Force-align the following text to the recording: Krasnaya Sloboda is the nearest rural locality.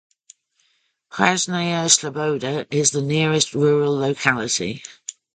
Krasnaya 1.11 1.85
Sloboda 1.87 2.65
is 2.71 2.89
the 2.89 3.03
nearest 3.03 3.53
rural 3.53 3.99
locality. 3.99 4.81